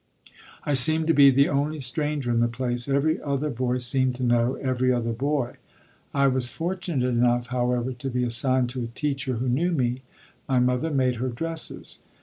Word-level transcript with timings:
I 0.63 0.73
seemed 0.73 1.05
to 1.09 1.13
be 1.13 1.29
the 1.29 1.47
only 1.47 1.77
stranger 1.77 2.31
in 2.31 2.39
the 2.39 2.47
place; 2.47 2.89
every 2.89 3.21
other 3.21 3.51
boy 3.51 3.77
seemed 3.77 4.15
to 4.15 4.23
know 4.23 4.55
every 4.55 4.91
other 4.91 5.13
boy. 5.13 5.57
I 6.11 6.25
was 6.25 6.49
fortunate 6.49 7.05
enough, 7.05 7.45
however, 7.49 7.93
to 7.93 8.09
be 8.09 8.23
assigned 8.23 8.71
to 8.71 8.81
a 8.83 8.87
teacher 8.87 9.35
who 9.35 9.47
knew 9.47 9.71
me; 9.71 10.01
my 10.49 10.57
mother 10.57 10.89
made 10.89 11.17
her 11.17 11.29
dresses. 11.29 12.01